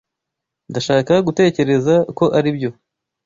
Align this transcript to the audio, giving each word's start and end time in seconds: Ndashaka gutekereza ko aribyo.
Ndashaka 0.69 1.13
gutekereza 1.27 1.95
ko 2.17 2.25
aribyo. 2.37 2.69